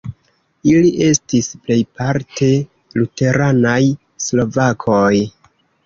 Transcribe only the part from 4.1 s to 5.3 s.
slovakoj.